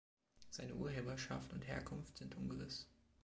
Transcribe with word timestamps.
Seine 0.49 0.73
Urheberschaft 0.73 1.53
und 1.53 1.67
Herkunft 1.67 2.17
sind 2.17 2.35
ungewiss. 2.35 2.87